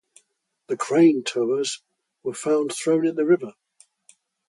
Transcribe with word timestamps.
The 0.65 0.77
crane 0.77 1.23
towers 1.23 1.83
were 2.23 2.33
found 2.33 2.73
thrown 2.73 3.01
into 3.05 3.13
the 3.13 3.23
river. 3.23 3.53